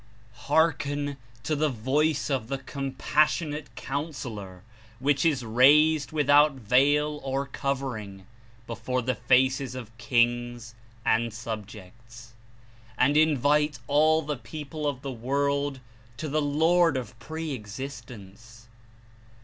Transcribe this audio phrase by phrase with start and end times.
[0.47, 4.63] "Hearken to the Voice of the Compassionate Coun sellor,
[4.97, 8.25] which is raised without veil or covering
[8.65, 10.73] before the faces of kings
[11.05, 12.33] and subjects,
[12.97, 15.79] and Invite all the people of the world
[16.17, 18.69] to the Lord of Pre existence.